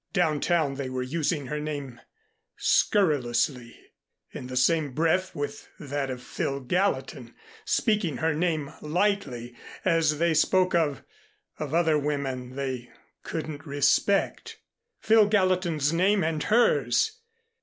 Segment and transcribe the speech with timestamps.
[0.13, 2.01] Downtown they were using her name
[2.57, 3.79] scurrilously
[4.31, 7.35] in the same breath with that of Phil Gallatin,
[7.65, 11.03] speaking her name lightly as they spoke of
[11.59, 12.89] of other women they
[13.21, 14.57] couldn't respect.
[14.97, 17.19] Phil Gallatin's name and hers!